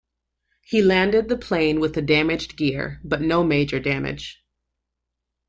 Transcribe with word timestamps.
He 0.63 0.81
landed 0.81 1.29
the 1.29 1.37
plane 1.37 1.79
with 1.79 1.95
a 1.95 2.01
damaged 2.01 2.57
gear, 2.57 2.99
but 3.03 3.21
no 3.21 3.43
major 3.43 3.79
damage. 3.79 4.43